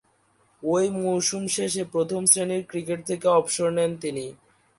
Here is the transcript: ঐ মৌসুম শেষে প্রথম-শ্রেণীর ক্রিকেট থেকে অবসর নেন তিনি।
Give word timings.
ঐ 0.63 0.73
মৌসুম 0.95 1.43
শেষে 1.47 1.83
প্রথম-শ্রেণীর 1.91 2.63
ক্রিকেট 2.67 2.99
থেকে 3.05 3.27
অবসর 3.29 3.69
নেন 3.69 3.91
তিনি। 3.97 4.25